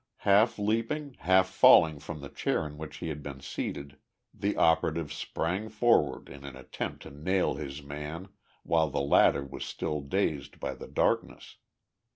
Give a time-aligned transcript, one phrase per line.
[0.25, 3.97] Half leaping, half falling from the chair in which he had been seated,
[4.33, 8.29] the operative sprang forward in an attempt to nail his man
[8.63, 11.57] while the latter was still dazed by the darkness.